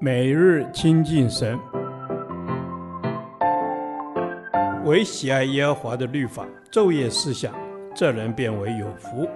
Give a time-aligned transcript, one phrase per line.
[0.00, 1.58] 每日亲近神，
[4.84, 7.54] 唯喜爱耶和华的律法，昼夜思想，
[7.94, 9.28] 这人便为有福。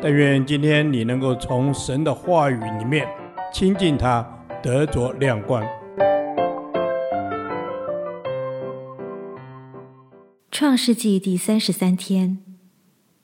[0.00, 3.06] 但愿今天你能够从神的话语里面
[3.52, 4.26] 亲近他，
[4.62, 5.64] 得着亮光。
[10.50, 12.38] 创世纪第三十三天，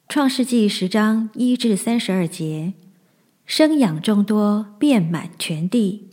[0.08, 2.74] 创世纪十章一至三十二节，
[3.50, 6.10] 生养众多，遍满全地。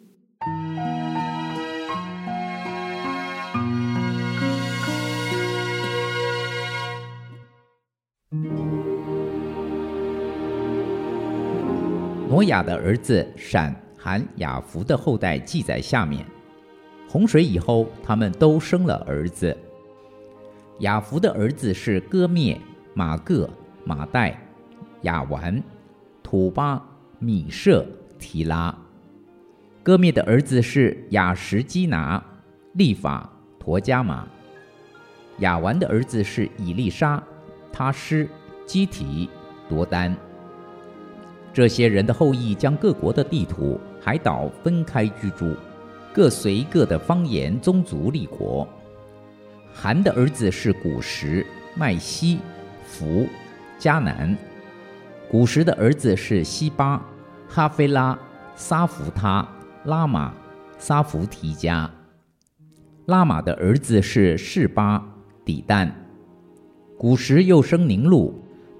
[12.29, 16.25] 挪亚的儿子闪、含、雅弗的后代记在下面。
[17.09, 19.55] 洪水以后，他们都生了儿子。
[20.79, 22.57] 雅弗的儿子是歌灭、
[22.93, 23.49] 玛各、
[23.83, 24.41] 玛代、
[25.01, 25.61] 雅完、
[26.23, 26.81] 土巴、
[27.25, 27.83] 米设、
[28.19, 28.77] 提拉。
[29.81, 32.23] 歌灭的儿子是亚什基拿、
[32.73, 34.27] 利法、陀迦玛。
[35.39, 37.21] 亚完的儿子是以利沙、
[37.71, 38.29] 他施、
[38.67, 39.27] 基提、
[39.67, 40.15] 多丹。
[41.51, 45.55] 这些人的后裔将各国的地图、海岛分开居住，
[46.13, 48.67] 各随各的方言、宗族立国。
[49.73, 52.37] 韩的儿子是古时、麦西、
[52.85, 53.27] 弗、
[53.79, 54.37] 迦南。
[55.27, 57.03] 古时的儿子是西巴、
[57.47, 58.17] 哈菲拉、
[58.55, 59.47] 撒弗他、
[59.85, 60.33] 拉玛、
[60.77, 61.89] 撒弗提加。
[63.05, 65.05] 拉玛的儿子是士巴、
[65.43, 65.93] 底但。
[66.97, 68.33] 古时又生宁录，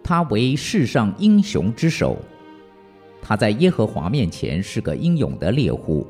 [0.04, 2.18] 他为世上英雄之首。
[3.22, 6.06] 他在耶和华面前是个英勇的猎户，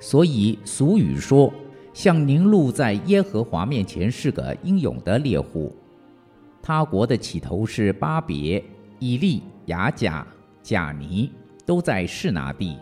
[0.00, 1.52] 所以俗语说。
[1.92, 5.74] 像宁录在耶和华面前是个英勇的猎户。
[6.62, 8.62] 他国的起头是巴别、
[8.98, 10.26] 以利、亚甲、
[10.62, 11.32] 贾尼，
[11.66, 12.78] 都在示拿地。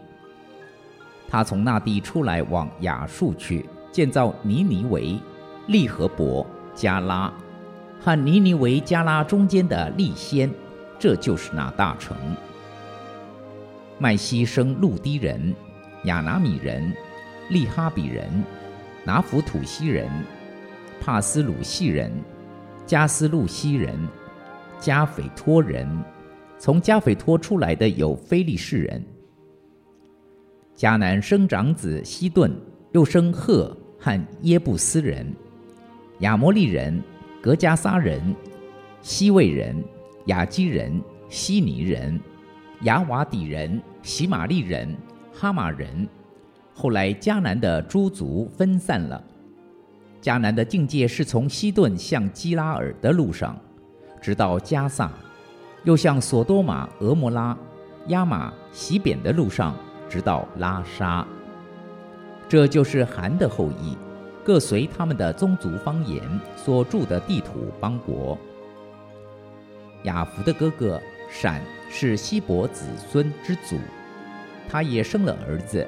[1.28, 5.18] 他从那地出来往亚述去，建造尼尼维、
[5.66, 7.32] 利和伯、加拉
[7.98, 10.48] 和尼尼维加拉中间的利先，
[10.98, 12.17] 这就是那大城。
[13.98, 15.52] 麦西生路低人、
[16.05, 16.94] 亚拿米人、
[17.48, 18.30] 利哈比人。
[19.06, 20.08] 拿弗土西人、
[20.98, 22.11] 帕斯鲁细人、
[22.86, 24.08] 加斯路西人、
[24.80, 25.86] 加斐托人，
[26.59, 29.05] 从加斐托出来的有非利士人。
[30.77, 32.53] 迦南生长子希顿，
[32.92, 35.27] 又生赫和耶布斯人、
[36.20, 37.01] 亚摩利人、
[37.41, 38.35] 格加撒人、
[39.01, 39.77] 西魏人、
[40.27, 42.19] 亚基人、希尼人、
[42.83, 44.97] 亚瓦底人、喜玛利人、
[45.33, 46.09] 哈马人。
[46.73, 49.23] 后来迦南的诸族分散了。
[50.21, 53.57] 迦南的境界是从西顿向基拉尔的路上，
[54.21, 55.13] 直到加萨，
[55.84, 57.56] 又向索多玛、俄摩拉、
[58.08, 59.74] 亚玛、洗扁的路上，
[60.08, 61.27] 直到拉沙。
[62.48, 63.96] 这就是韩的后裔，
[64.44, 66.23] 各随他们的宗族方言
[66.56, 68.36] 所住的地土邦国。
[70.05, 71.00] 雅弗的哥哥
[71.30, 73.78] 闪是希伯子孙之祖，
[74.68, 75.86] 他也生了儿子。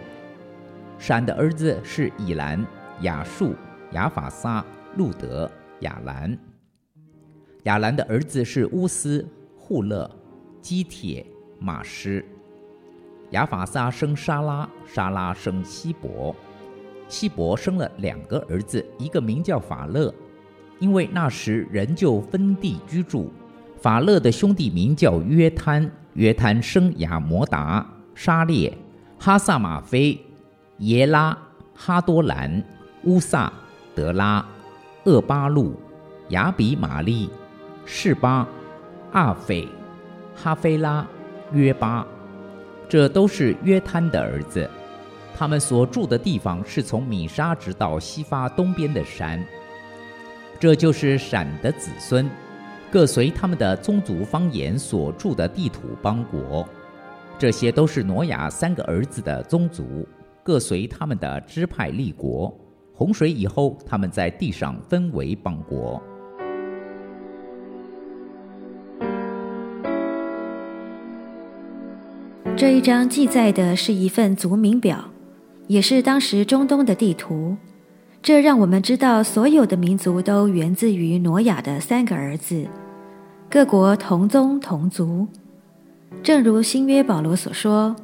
[0.98, 2.64] 闪的儿子是以兰、
[3.02, 3.54] 亚述、
[3.92, 4.64] 亚法撒、
[4.96, 6.36] 路得、亚兰。
[7.64, 9.26] 亚兰的儿子是乌斯、
[9.66, 10.08] 户勒、
[10.62, 11.26] 基铁
[11.58, 12.24] 马施。
[13.30, 16.32] 亚法撒生沙拉，沙拉生希伯。
[17.08, 20.14] 希伯生了两个儿子，一个名叫法勒，
[20.78, 23.32] 因为那时人就分地居住。
[23.76, 27.84] 法勒的兄弟名叫约摊，约摊生亚摩达、
[28.14, 28.72] 沙列、
[29.18, 30.16] 哈萨玛菲。
[30.78, 31.36] 耶拉、
[31.74, 32.62] 哈多兰、
[33.02, 33.52] 乌萨、
[33.96, 34.46] 德拉、
[35.06, 35.74] 厄巴路、
[36.28, 37.28] 亚比玛利、
[37.84, 38.46] 士巴、
[39.16, 39.66] 阿斐、
[40.34, 41.08] 哈菲拉、
[41.50, 42.06] 约巴，
[42.86, 44.68] 这都是约贪的儿子。
[45.34, 49.42] 他们所住的地方是从米沙直到西发东边的山。
[50.60, 52.28] 这就是闪的子孙，
[52.90, 56.68] 各随他们的宗族方言所住的地土邦国。
[57.38, 60.06] 这些都是挪亚三个儿子的宗族。
[60.42, 62.54] 各随他们的支派立国。
[62.92, 66.02] 洪水以后，他们在地上分为邦国。
[72.56, 75.10] 这一章记载的是一份族名表，
[75.66, 77.54] 也是当时中东的地图。
[78.22, 82.66] 这让我们知道，所有的民族都源自于挪亚的三个儿子，
[83.50, 85.28] 各国同宗同族。
[86.22, 87.94] 正如新约保罗所说。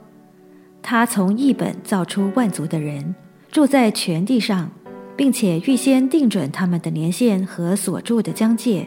[0.82, 3.14] 他从一本造出万族的人，
[3.50, 4.70] 住在全地上，
[5.16, 8.86] 并且预先定准他们的年限和所住的疆界。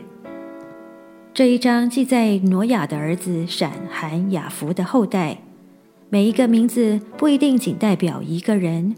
[1.34, 5.38] 这一章记载挪亚的儿子闪、含、雅弗的后代，
[6.16, 8.96] 每一个名字不一定仅代表一个人，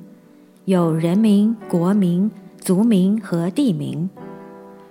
[0.65, 2.29] 有人名、国名、
[2.59, 4.07] 族名和地名。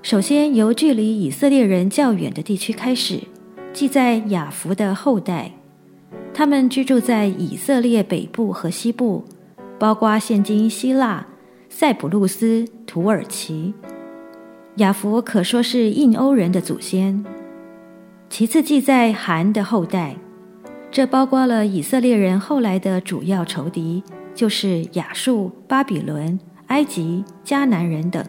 [0.02, 3.20] 首先，由距离以色列人较远的地区开始，
[3.72, 5.52] 记载雅弗的后代。
[6.34, 9.24] 他们居住在以色列北部和西部，
[9.78, 11.24] 包括现今希腊、
[11.68, 13.72] 塞浦路斯、土耳其。
[14.78, 17.24] 雅弗可说是印欧人的祖先。
[18.28, 20.16] 其次，记载含的后代，
[20.96, 24.02] 这包括了以色列人后来的主要仇敌，
[24.34, 28.24] 就是亚述、巴比伦、埃及、迦南人等。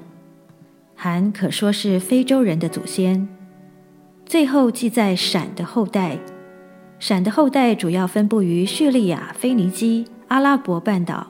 [0.94, 3.26] 含可说是非洲人的祖先。
[4.26, 6.20] 最后记载闪的后代。
[7.00, 11.26] 闪的后代主要分布于叙利亚、腓尼基、阿拉伯半岛。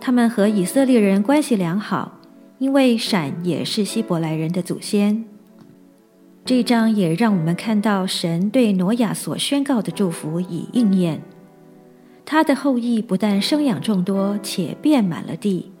[0.00, 2.18] 他们和以色列人关系良好，
[2.56, 5.26] 因为闪也是希伯来人的祖先。
[6.46, 11.20] 这一章也让我们看到神对挪亚所宣告的祝福已应验。
[12.24, 15.72] 他的后裔不但生养众多，且遍满了地。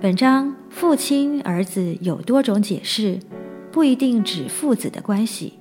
[0.00, 3.18] 本章父亲儿子有多种解释，
[3.70, 5.52] 不一定指父子的关系。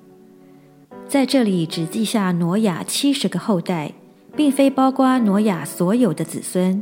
[1.05, 3.91] 在这里只记下挪亚七十个后代，
[4.33, 6.81] 并非包括挪亚所有的子孙。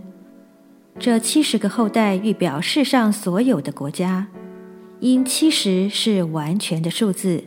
[1.00, 4.28] 这七十个后代预表世上所有的国家，
[5.00, 7.44] 因七十是完全的数字。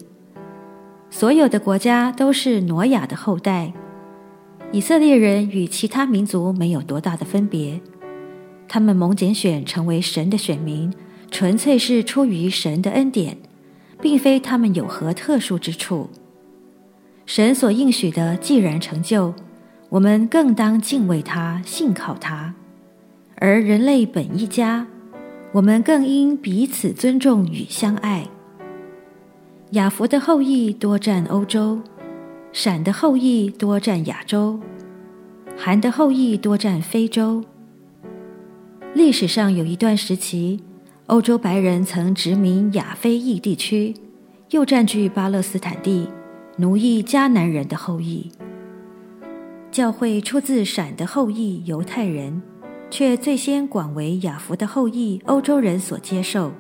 [1.11, 3.73] 所有的国家都是挪亚的后代。
[4.73, 7.81] 以色列人与其他民族没有多大的分别，
[8.69, 10.93] 他们蒙拣选成为神的选民，
[11.29, 13.37] 纯粹是出于神的恩典，
[14.01, 16.09] 并非他们有何特殊之处。
[17.27, 19.35] 神所应许的既然成就，
[19.89, 22.55] 我们更当敬畏他、信靠他。
[23.35, 24.87] 而人类本一家，
[25.53, 28.27] 我们更应彼此尊重与相爱。
[29.73, 31.81] 雅弗的后裔多占欧洲，
[32.53, 34.61] 闪的后裔多占亚洲，
[35.57, 37.45] 韩的后裔多占非洲。
[38.95, 40.61] 历史上有一段时期，
[41.07, 43.95] 欧洲白人曾殖民亚非裔地区，
[44.51, 46.09] 又占据巴勒斯坦地。
[46.57, 48.31] 奴役迦南人的后裔，
[49.71, 52.43] 教会出自闪的后裔犹太人，
[52.91, 56.53] 却最先广为雅弗的后裔欧洲人所接受，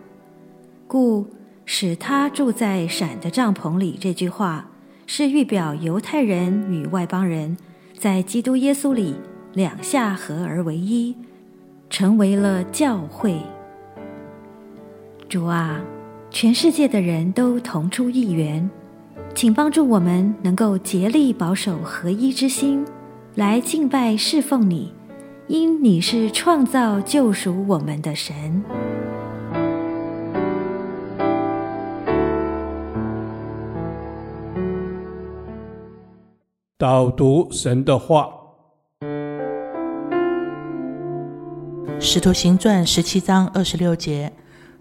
[0.86, 1.26] 故
[1.64, 3.98] 使他住在闪的帐篷里。
[4.00, 4.68] 这句话
[5.06, 7.56] 是预表犹太人与外邦人
[7.98, 9.14] 在基督耶稣里
[9.52, 11.14] 两下合而为一，
[11.90, 13.36] 成为了教会。
[15.28, 15.80] 主啊，
[16.30, 18.70] 全世界的人都同出一源。
[19.32, 22.84] 请帮助我们能够竭力保守合一之心，
[23.36, 24.92] 来敬拜侍奉你，
[25.50, 28.62] 因你是创造救赎我们的神。
[36.78, 38.30] 导读神的话，
[41.98, 44.32] 《使徒行传》十七章二十六节，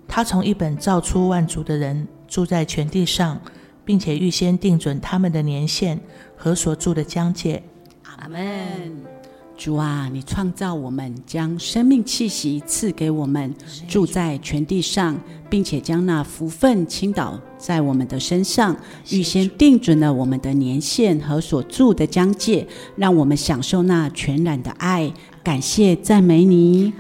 [0.07, 3.41] 他从一本造出万族的人，住在全地上。
[3.83, 5.99] 并且预先定准他们的年限
[6.37, 7.63] 和所住的疆界。
[8.03, 9.18] 阿门。
[9.59, 13.53] 主啊，你创造我们，将生命气息赐给我们，
[13.89, 15.19] 住在全地上，
[15.49, 18.73] 并且将那福分倾倒在我们的身上，
[19.09, 22.65] 预先定准了我们的年限和所住的疆界，
[22.95, 25.11] 让我们享受那全然的爱。
[25.43, 26.93] 感谢赞美你。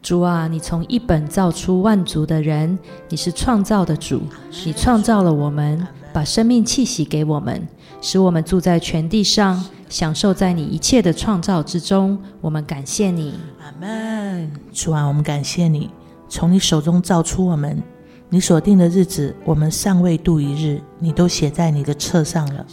[0.00, 2.78] 主啊，你从一本造出万族的人，
[3.10, 4.22] 你是创造的主，
[4.64, 7.68] 你创造了我们，把生命气息给我们，
[8.00, 12.18] 使我们住在全地上，享受在你一切的创造之中。
[12.40, 14.50] 我们感谢你，阿门。
[14.72, 15.90] 主啊，我们感谢你，
[16.28, 17.82] 从你手中造出我们，
[18.28, 22.66] 你所定的日子，我们尚未度一日，你都写在你的册上了。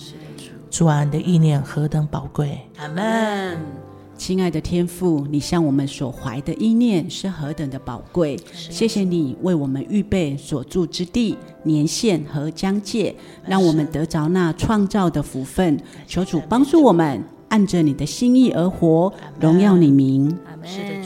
[0.69, 3.84] 主啊，你的意念何等宝贵，阿门。
[4.17, 8.39] 亲爱的天父，你向我们所怀的意念是何等的宝贵！
[8.53, 13.13] 谢谢你为我们预备所住之地、年限和疆界，
[13.45, 15.77] 让我们得着那创造的福分。
[16.07, 20.35] 求主帮助我们，按着你的心意而活，荣耀你名。
[20.63, 21.04] 是的，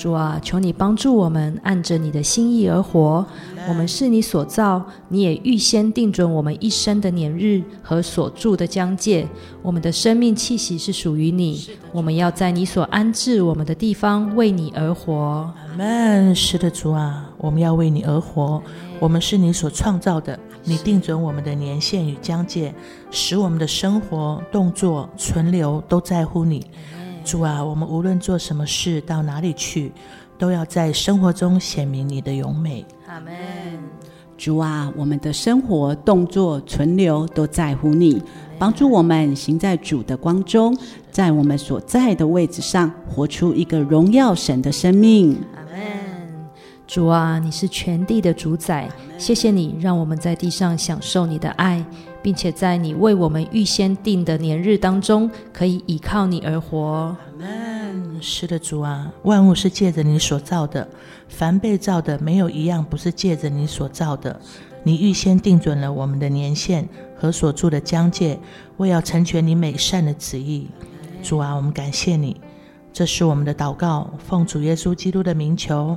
[0.00, 3.22] 主啊，求你帮助我们，按着你的心意而活。
[3.68, 9.28] 我们是你所造，你也预先定准我们一生的年日和所住的疆界。
[9.60, 15.14] 我们的生命气息是属于你，我们要在你所安置我们的地方为你而活。
[15.14, 16.34] 阿门。
[16.34, 18.62] 是的，主啊，我们要为你而活。
[18.98, 22.74] 我们是你所创造的，你定准我们的年限与疆界，
[23.10, 26.66] 使我们的生活、动作、存留都在乎你。
[27.30, 29.92] 主啊，我们无论做什么事，到哪里去，
[30.36, 32.84] 都要在生活中显明你的荣美。
[33.06, 33.30] 阿门。
[34.36, 38.20] 主啊，我们的生活、动作、存留都在乎你。
[38.58, 40.76] 帮助我们行在主的光中，
[41.12, 45.38] 在我们所在的位置上，活出一个荣耀神的生命。
[45.54, 46.09] 阿门。
[46.90, 51.84] 主啊，你是全地的主宰，谢谢你让我们在地上享受你的爱，
[52.20, 57.16] 并且在你为我们预先定的年日当中，可以依靠你而活。
[58.20, 60.88] 是的，主啊，万物是借着你所造的，
[61.28, 64.40] 凡被造的，没有一样不是借着你所造的。
[64.82, 68.36] 你预先定准了我们的年限和所住的疆界，
[68.78, 70.66] 为要成全你美善的旨意。
[71.22, 72.40] 主啊，我们感谢你，
[72.92, 75.96] 这是我们的祷告，奉主耶稣基督的名求，